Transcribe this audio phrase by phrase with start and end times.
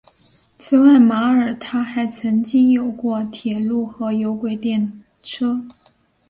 [0.57, 5.63] 此外马尔他还曾经有过铁路和有轨电车。